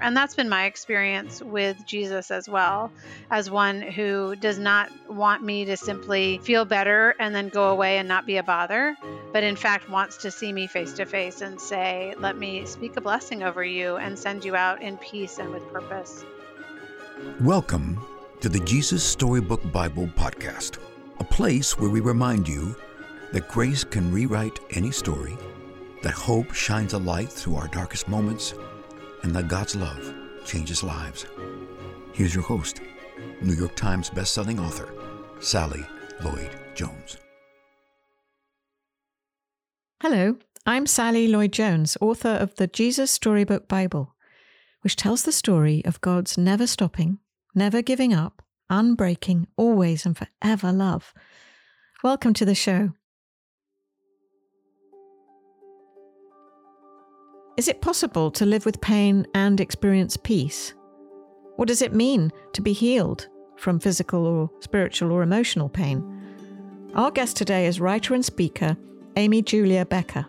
[0.00, 2.92] And that's been my experience with Jesus as well,
[3.30, 7.98] as one who does not want me to simply feel better and then go away
[7.98, 8.94] and not be a bother,
[9.32, 12.96] but in fact wants to see me face to face and say, Let me speak
[12.96, 16.24] a blessing over you and send you out in peace and with purpose.
[17.40, 17.98] Welcome
[18.40, 20.78] to the Jesus Storybook Bible Podcast,
[21.20, 22.76] a place where we remind you
[23.32, 25.36] that grace can rewrite any story,
[26.02, 28.54] that hope shines a light through our darkest moments
[29.26, 30.14] and that God's love
[30.44, 31.26] changes lives.
[32.12, 32.80] Here's your host,
[33.42, 34.88] New York Times bestselling author,
[35.40, 35.84] Sally
[36.22, 37.16] Lloyd Jones.
[40.00, 44.14] Hello, I'm Sally Lloyd Jones, author of the Jesus Storybook Bible,
[44.82, 47.18] which tells the story of God's never stopping,
[47.52, 51.12] never giving up, unbreaking, always and forever love.
[52.04, 52.92] Welcome to the show.
[57.56, 60.74] Is it possible to live with pain and experience peace?
[61.56, 66.04] What does it mean to be healed from physical or spiritual or emotional pain?
[66.94, 68.76] Our guest today is writer and speaker
[69.16, 70.26] Amy Julia Becker.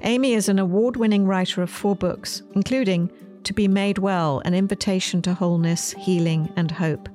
[0.00, 3.10] Amy is an award winning writer of four books, including
[3.42, 7.10] To Be Made Well An Invitation to Wholeness, Healing, and Hope.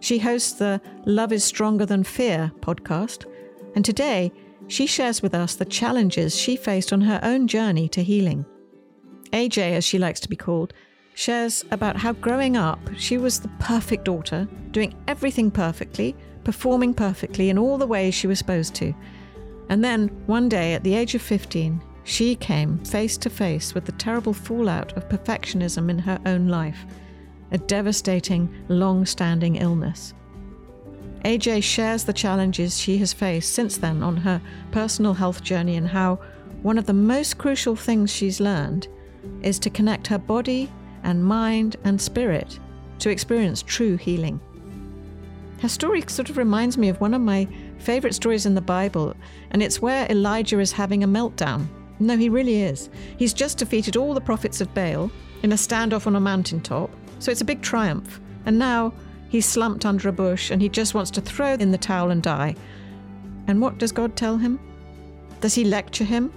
[0.00, 3.26] She hosts the Love is Stronger Than Fear podcast,
[3.74, 4.32] and today
[4.68, 8.46] she shares with us the challenges she faced on her own journey to healing.
[9.32, 10.72] AJ, as she likes to be called,
[11.14, 17.50] shares about how growing up, she was the perfect daughter, doing everything perfectly, performing perfectly
[17.50, 18.94] in all the ways she was supposed to.
[19.68, 23.84] And then, one day at the age of 15, she came face to face with
[23.84, 26.84] the terrible fallout of perfectionism in her own life,
[27.52, 30.14] a devastating, long standing illness.
[31.24, 34.40] AJ shares the challenges she has faced since then on her
[34.72, 36.18] personal health journey and how
[36.62, 38.88] one of the most crucial things she's learned
[39.42, 40.70] is to connect her body
[41.02, 42.58] and mind and spirit
[42.98, 44.40] to experience true healing.
[45.60, 47.46] Her story sort of reminds me of one of my
[47.78, 49.14] favorite stories in the Bible,
[49.50, 51.66] and it's where Elijah is having a meltdown.
[51.98, 52.88] No, he really is.
[53.18, 55.10] He's just defeated all the prophets of Baal
[55.42, 58.20] in a standoff on a mountaintop, so it's a big triumph.
[58.46, 58.94] And now
[59.28, 62.22] he's slumped under a bush and he just wants to throw in the towel and
[62.22, 62.54] die.
[63.46, 64.58] And what does God tell him?
[65.40, 66.32] Does he lecture him?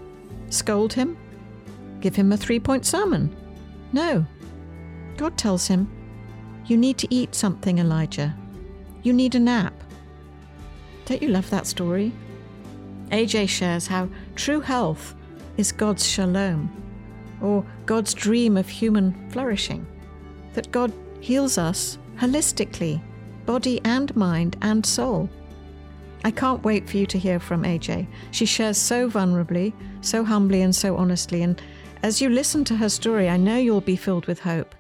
[0.50, 1.18] Scold him?
[2.04, 3.34] Give him a three point sermon.
[3.94, 4.26] No.
[5.16, 5.90] God tells him,
[6.66, 8.36] You need to eat something, Elijah.
[9.04, 9.74] You need a nap.
[11.06, 12.12] Don't you love that story?
[13.10, 15.16] AJ shares how true health
[15.56, 16.70] is God's shalom,
[17.42, 19.86] or God's dream of human flourishing.
[20.56, 20.92] That God
[21.22, 23.02] heals us holistically,
[23.46, 25.30] body and mind and soul.
[26.26, 28.08] I can't wait for you to hear from AJ.
[28.32, 31.62] She shares so vulnerably, so humbly, and so honestly, and
[32.04, 34.76] as you listen to her story, I know you'll be filled with hope.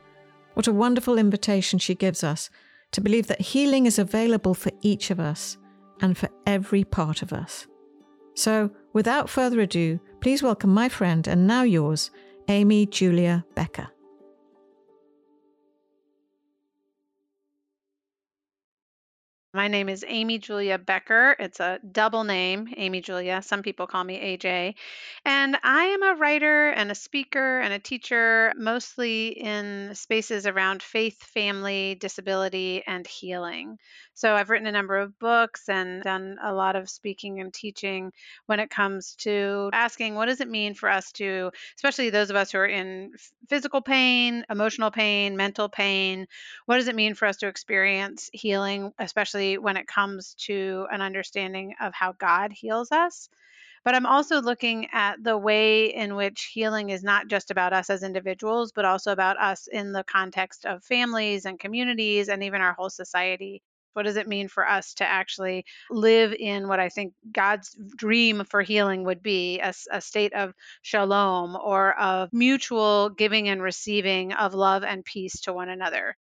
[0.56, 2.50] What a wonderful invitation she gives us
[2.91, 5.57] to believe that healing is available for each of us
[6.01, 7.66] and for every part of us.
[8.35, 12.11] So, without further ado, please welcome my friend and now yours,
[12.50, 13.88] Amy Julia Becker.
[19.56, 21.36] My name is Amy Julia Becker.
[21.38, 23.44] It's a double name, Amy Julia.
[23.44, 24.74] Some people call me AJ.
[25.25, 30.81] And I am a writer and a speaker and a teacher, mostly in spaces around
[30.81, 33.78] faith, family, disability, and healing.
[34.16, 38.12] So I've written a number of books and done a lot of speaking and teaching
[38.47, 42.35] when it comes to asking what does it mean for us to, especially those of
[42.35, 43.12] us who are in
[43.50, 46.28] physical pain, emotional pain, mental pain,
[46.66, 51.02] what does it mean for us to experience healing, especially when it comes to an
[51.02, 53.30] understanding of how God heals us?
[53.84, 57.90] But I'm also looking at the way in which healing is not just about us
[57.90, 62.62] as individuals, but also about us in the context of families and communities and even
[62.62, 63.62] our whole society.
[63.92, 68.44] What does it mean for us to actually live in what I think God's dream
[68.50, 74.34] for healing would be a, a, state of shalom or of mutual giving and receiving
[74.34, 76.16] of love and peace to one another?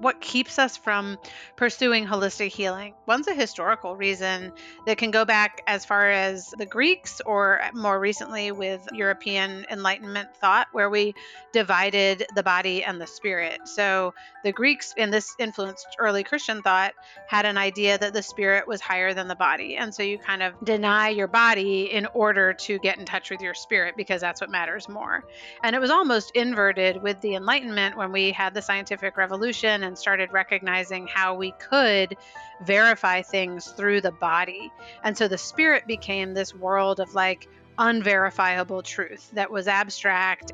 [0.00, 1.18] What keeps us from
[1.56, 2.94] pursuing holistic healing?
[3.06, 4.52] One's a historical reason
[4.86, 10.34] that can go back as far as the Greeks or more recently with European Enlightenment
[10.36, 11.14] thought, where we
[11.52, 13.68] divided the body and the spirit.
[13.68, 16.94] So the Greeks, and this influenced early Christian thought,
[17.28, 19.76] had an idea that the spirit was higher than the body.
[19.76, 23.42] And so you kind of deny your body in order to get in touch with
[23.42, 25.24] your spirit because that's what matters more.
[25.62, 29.98] And it was almost inverted with the Enlightenment when we had the scientific revolution and
[29.98, 32.16] started recognizing how we could
[32.64, 34.70] verify things through the body.
[35.02, 40.52] And so the spirit became this world of like unverifiable truth that was abstract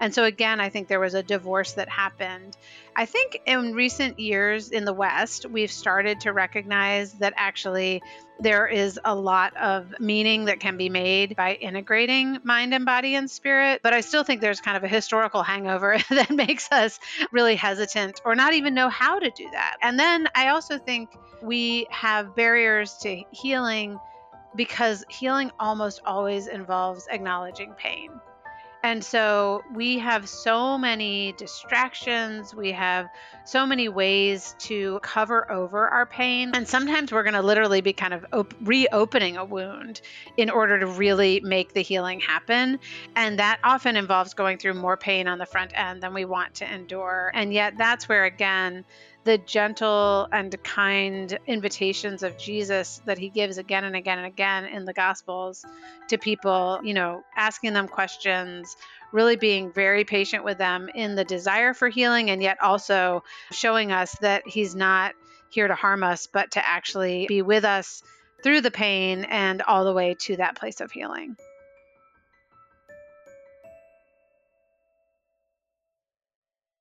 [0.00, 2.56] And so, again, I think there was a divorce that happened.
[2.94, 8.02] I think in recent years in the West, we've started to recognize that actually
[8.40, 13.16] there is a lot of meaning that can be made by integrating mind and body
[13.16, 13.80] and spirit.
[13.82, 17.00] But I still think there's kind of a historical hangover that makes us
[17.32, 19.76] really hesitant or not even know how to do that.
[19.82, 21.10] And then I also think
[21.42, 23.98] we have barriers to healing
[24.54, 28.10] because healing almost always involves acknowledging pain.
[28.88, 32.54] And so we have so many distractions.
[32.54, 33.10] We have
[33.44, 36.52] so many ways to cover over our pain.
[36.54, 40.00] And sometimes we're going to literally be kind of op- reopening a wound
[40.38, 42.78] in order to really make the healing happen.
[43.14, 46.54] And that often involves going through more pain on the front end than we want
[46.54, 47.30] to endure.
[47.34, 48.86] And yet, that's where, again,
[49.28, 54.64] the gentle and kind invitations of Jesus that he gives again and again and again
[54.64, 55.66] in the Gospels
[56.08, 58.74] to people, you know, asking them questions,
[59.12, 63.22] really being very patient with them in the desire for healing, and yet also
[63.52, 65.12] showing us that he's not
[65.50, 68.02] here to harm us, but to actually be with us
[68.42, 71.36] through the pain and all the way to that place of healing.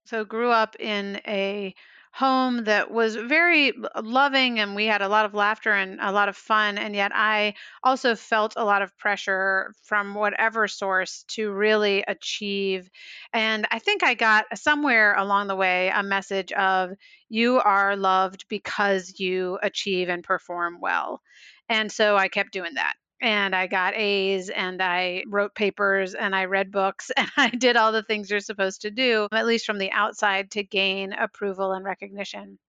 [0.06, 1.76] So, grew up in a
[2.18, 6.28] home that was very loving and we had a lot of laughter and a lot
[6.30, 7.54] of fun and yet i
[7.84, 12.90] also felt a lot of pressure from whatever source to really achieve.
[13.34, 16.92] And i think i got somewhere along the way a message of
[17.30, 21.22] you are loved because you achieve and perform well.
[21.70, 26.36] And so i kept doing that and I got A's and I wrote papers and
[26.36, 29.66] I read books and I did all the things you're supposed to do, at least
[29.66, 32.60] from the outside, to gain approval and recognition.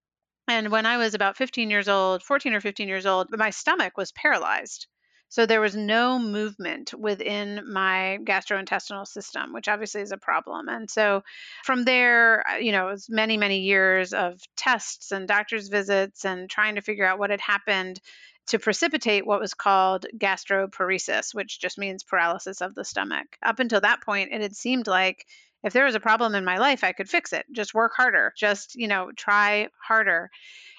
[0.49, 3.99] And when I was about 15 years old, 14 or 15 years old, my stomach
[3.99, 4.87] was paralyzed.
[5.31, 10.71] So there was no movement within my gastrointestinal system, which obviously is a problem.
[10.71, 11.23] And so
[11.65, 16.25] from there, uh, you know, it was many, many years of tests and doctor's visits
[16.25, 18.01] and trying to figure out what had happened
[18.49, 23.37] to precipitate what was called gastroparesis, which just means paralysis of the stomach.
[23.43, 25.25] Up until that point, it had seemed like
[25.65, 27.45] if there was a problem in my life, I could fix it.
[27.53, 30.31] Just work harder, just, you know, try harder.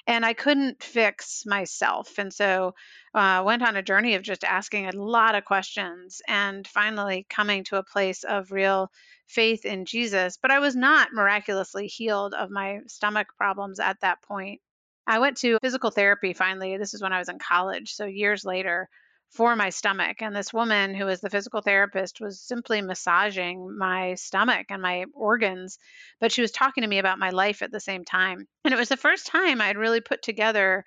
[0.08, 2.18] And I couldn't fix myself.
[2.18, 2.74] And so
[3.14, 7.66] uh, went on a journey of just asking a lot of questions and finally coming
[7.66, 8.90] to a place of real
[9.28, 10.38] faith in Jesus.
[10.42, 14.62] But I was not miraculously healed of my stomach problems at that point.
[15.10, 16.78] I went to physical therapy finally.
[16.78, 18.88] This is when I was in college, so years later,
[19.32, 20.22] for my stomach.
[20.22, 25.06] And this woman who was the physical therapist was simply massaging my stomach and my
[25.16, 25.80] organs,
[26.20, 28.48] but she was talking to me about my life at the same time.
[28.64, 30.86] And it was the first time I'd really put together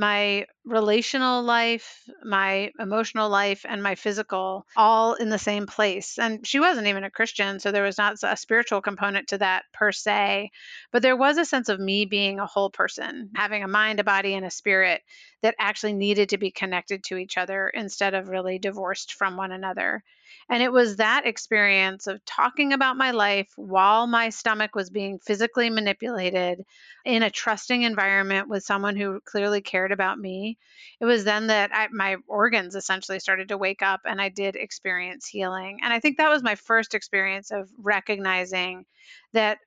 [0.00, 6.18] my relational life, my emotional life, and my physical all in the same place.
[6.18, 9.64] And she wasn't even a Christian, so there was not a spiritual component to that
[9.74, 10.52] per se.
[10.90, 14.04] But there was a sense of me being a whole person, having a mind, a
[14.04, 15.02] body, and a spirit
[15.42, 19.52] that actually needed to be connected to each other instead of really divorced from one
[19.52, 20.02] another.
[20.48, 25.18] And it was that experience of talking about my life while my stomach was being
[25.18, 26.64] physically manipulated
[27.04, 30.58] in a trusting environment with someone who clearly cared about me.
[31.00, 34.56] It was then that I, my organs essentially started to wake up and I did
[34.56, 35.80] experience healing.
[35.82, 38.84] And I think that was my first experience of recognizing
[39.32, 39.58] that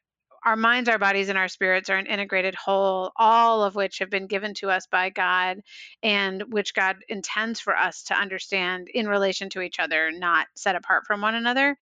[0.46, 4.10] our minds, our bodies, and our spirits are an integrated whole, all of which have
[4.10, 5.62] been given to us by God
[6.02, 10.76] and which God intends for us to understand in relation to each other, not set
[10.76, 11.78] apart from one another.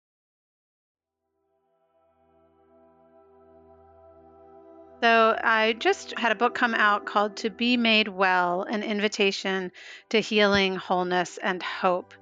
[5.02, 9.70] So, I just had a book come out called To Be Made Well An Invitation
[10.08, 12.14] to Healing, Wholeness, and Hope.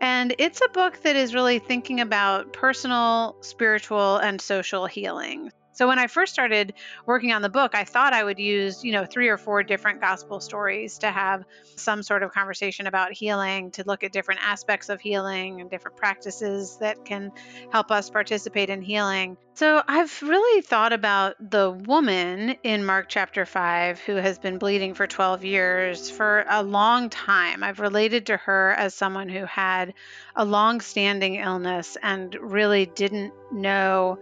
[0.00, 5.52] And it's a book that is really thinking about personal, spiritual, and social healing.
[5.72, 6.74] So when I first started
[7.06, 10.00] working on the book, I thought I would use, you know, three or four different
[10.00, 11.44] gospel stories to have
[11.76, 15.96] some sort of conversation about healing, to look at different aspects of healing and different
[15.96, 17.32] practices that can
[17.70, 19.36] help us participate in healing.
[19.54, 24.94] So I've really thought about the woman in Mark chapter 5 who has been bleeding
[24.94, 27.62] for 12 years for a long time.
[27.62, 29.92] I've related to her as someone who had
[30.34, 34.18] a long-standing illness and really didn't know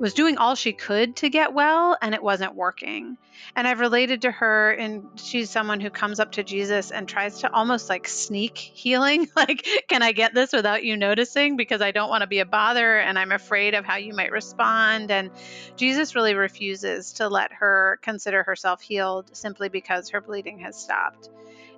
[0.00, 3.16] was doing all she could to get well and it wasn't working.
[3.54, 7.40] And I've related to her and she's someone who comes up to Jesus and tries
[7.40, 9.28] to almost like sneak healing.
[9.36, 11.56] like, can I get this without you noticing?
[11.56, 14.32] Because I don't want to be a bother and I'm afraid of how you might
[14.32, 15.10] respond.
[15.10, 15.30] And
[15.76, 21.28] Jesus really refuses to let her consider herself healed simply because her bleeding has stopped.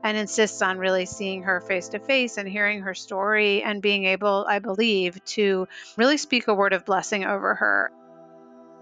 [0.02, 4.04] and insists on really seeing her face to face and hearing her story and being
[4.04, 7.90] able, I believe, to really speak a word of blessing over her.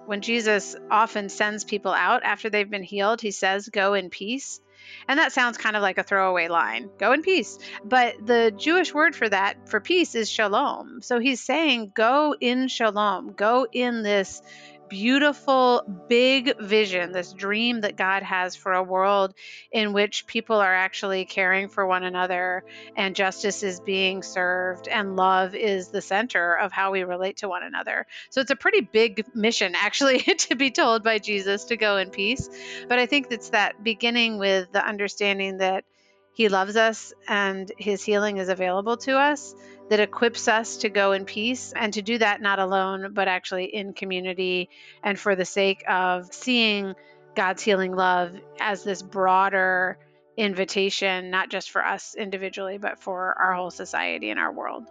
[0.07, 4.61] When Jesus often sends people out after they've been healed, he says, Go in peace.
[5.09, 7.59] And that sounds kind of like a throwaway line go in peace.
[7.85, 11.01] But the Jewish word for that, for peace, is shalom.
[11.01, 14.43] So he's saying, Go in shalom, go in this
[14.89, 19.35] beautiful, big vision, this dream that God has for a world
[19.73, 22.65] in which people are actually caring for one another
[22.97, 27.49] and justice is being served and love is the center of how we relate to
[27.49, 28.07] one another.
[28.31, 32.11] So it's a pretty big mission, actually, to be told by Jesus to go in
[32.11, 32.49] peace.
[32.89, 35.85] But I think it's that beginning with the understanding that
[36.35, 39.55] he loves us and his healing is available to us
[39.91, 43.67] that equips us to go in peace and to do that not alone, but actually
[43.67, 44.71] in community
[45.03, 46.95] and for the sake of seeing
[47.35, 49.99] God's healing love as this broader
[50.37, 54.85] invitation, not just for us individually, but for our whole society and our world.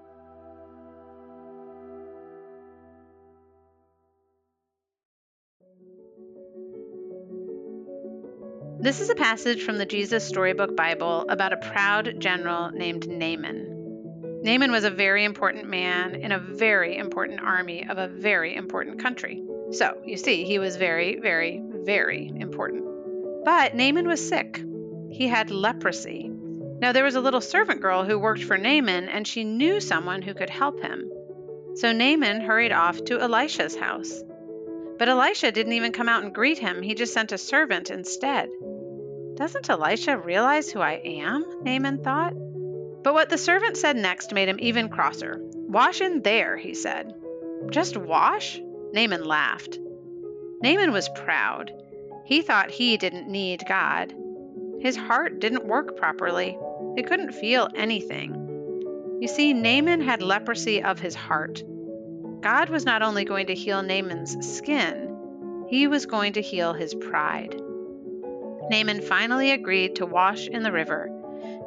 [8.80, 13.73] This is a passage from the Jesus Storybook Bible about a proud general named Naaman.
[14.44, 19.02] Naaman was a very important man in a very important army of a very important
[19.02, 19.42] country.
[19.72, 22.84] So, you see, he was very, very, very important.
[23.46, 24.62] But Naaman was sick.
[25.10, 26.30] He had leprosy.
[26.30, 30.22] Now, there was a little servant girl who worked for Naaman, and she knew someone
[30.22, 31.10] who could help him.
[31.76, 34.22] So Naaman hurried off to Elisha's house.
[35.00, 38.50] But Elisha didn't even come out and greet him, he just sent a servant instead.
[39.36, 41.46] Doesn't Elisha realize who I am?
[41.64, 42.34] Naaman thought.
[43.04, 45.38] But what the servant said next made him even crosser.
[45.42, 47.14] Wash in there, he said.
[47.70, 48.60] Just wash?
[48.94, 49.78] Naaman laughed.
[50.62, 51.74] Naaman was proud.
[52.26, 54.14] He thought he didn't need God.
[54.80, 56.58] His heart didn't work properly.
[56.96, 59.18] It couldn't feel anything.
[59.20, 61.64] You see, Naaman had leprosy of his heart.
[62.42, 66.94] God was not only going to heal Naaman's skin, he was going to heal his
[66.94, 67.60] pride.
[68.70, 71.10] Naaman finally agreed to wash in the river,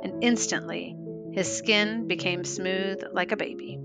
[0.03, 0.97] and instantly
[1.37, 3.79] his skin became smooth like a baby.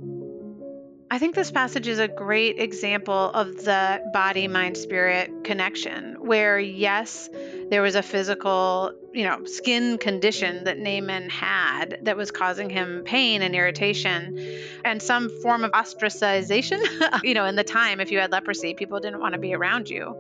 [1.12, 6.58] I think this passage is a great example of the body, mind, spirit connection, where
[6.58, 7.27] yes,
[7.70, 13.03] there was a physical, you know, skin condition that Naaman had that was causing him
[13.03, 14.39] pain and irritation
[14.86, 16.81] and some form of ostracization.
[17.24, 19.89] you know, in the time, if you had leprosy, people didn't want to be around
[19.89, 20.15] you.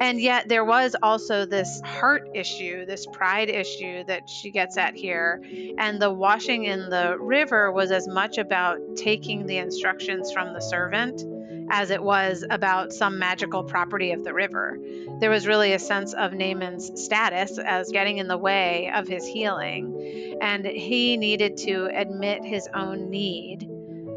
[0.00, 4.94] And yet, there was also this heart issue, this pride issue that she gets at
[4.94, 5.42] here.
[5.78, 10.60] And the washing in the river was as much about taking the instructions from the
[10.60, 11.22] servant
[11.70, 14.78] as it was about some magical property of the river.
[15.20, 19.26] There was really a sense of Naaman's status as getting in the way of his
[19.26, 20.38] healing.
[20.42, 23.70] And he needed to admit his own need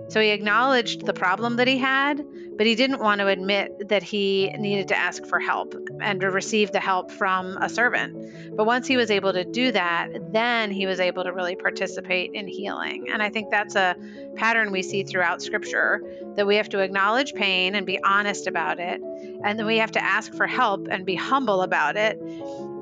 [0.10, 2.26] so he acknowledged the problem that he had,
[2.58, 6.32] but he didn't want to admit that he needed to ask for help and to
[6.32, 8.56] receive the help from a servant.
[8.56, 12.32] But once he was able to do that, then he was able to really participate
[12.34, 13.08] in healing.
[13.12, 13.96] And I think that's a
[14.36, 16.02] pattern we see throughout scripture
[16.36, 19.02] that we have to acknowledge pain and be honest about it.
[19.02, 22.20] And then we have to ask for help and be humble about it.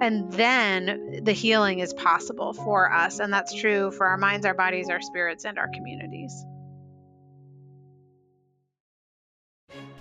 [0.01, 3.19] And then the healing is possible for us.
[3.19, 6.45] And that's true for our minds, our bodies, our spirits, and our communities.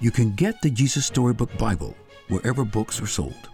[0.01, 1.97] You can get the Jesus Storybook Bible
[2.29, 3.49] wherever books are sold.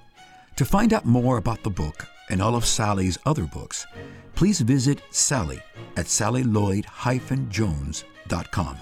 [0.56, 3.86] To find out more about the book and all of Sally's other books,
[4.34, 5.60] please visit Sally
[5.96, 8.76] at sallylloyd-jones.com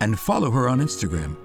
[0.00, 1.36] and follow her on Instagram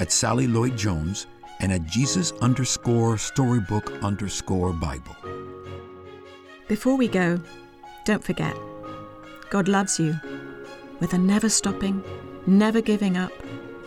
[0.00, 1.26] at Sally Lloyd Jones
[1.60, 5.16] and at Jesus underscore storybook underscore Bible.
[6.68, 7.38] Before we go,
[8.04, 8.56] don't forget,
[9.50, 10.18] God loves you
[11.00, 12.02] with a never stopping,
[12.46, 13.32] never giving up,